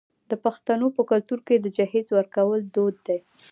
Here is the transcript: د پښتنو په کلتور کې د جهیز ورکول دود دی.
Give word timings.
د 0.29 0.31
پښتنو 0.45 0.87
په 0.97 1.01
کلتور 1.11 1.39
کې 1.47 1.55
د 1.59 1.65
جهیز 1.77 2.07
ورکول 2.17 2.59
دود 2.75 2.95
دی. 3.07 3.19